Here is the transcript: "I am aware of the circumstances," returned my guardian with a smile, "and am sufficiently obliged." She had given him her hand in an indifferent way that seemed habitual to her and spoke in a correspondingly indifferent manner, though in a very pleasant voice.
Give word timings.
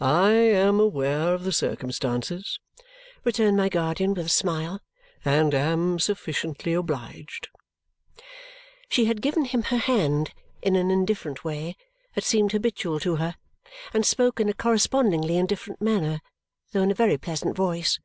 "I 0.00 0.30
am 0.30 0.80
aware 0.80 1.34
of 1.34 1.44
the 1.44 1.52
circumstances," 1.52 2.58
returned 3.22 3.58
my 3.58 3.68
guardian 3.68 4.14
with 4.14 4.24
a 4.24 4.28
smile, 4.30 4.80
"and 5.26 5.52
am 5.52 5.98
sufficiently 5.98 6.72
obliged." 6.72 7.50
She 8.88 9.04
had 9.04 9.20
given 9.20 9.44
him 9.44 9.64
her 9.64 9.76
hand 9.76 10.32
in 10.62 10.74
an 10.74 10.90
indifferent 10.90 11.44
way 11.44 11.76
that 12.14 12.24
seemed 12.24 12.52
habitual 12.52 12.98
to 13.00 13.16
her 13.16 13.36
and 13.92 14.06
spoke 14.06 14.40
in 14.40 14.48
a 14.48 14.54
correspondingly 14.54 15.36
indifferent 15.36 15.82
manner, 15.82 16.22
though 16.72 16.80
in 16.84 16.90
a 16.90 16.94
very 16.94 17.18
pleasant 17.18 17.54
voice. 17.54 17.98